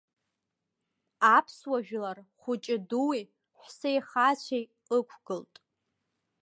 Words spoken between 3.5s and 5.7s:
ҳәсеи-хацәеи ықәгылт.